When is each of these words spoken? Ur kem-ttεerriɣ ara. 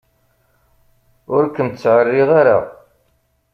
Ur 1.35 1.43
kem-ttεerriɣ 1.55 2.29
ara. 2.39 2.59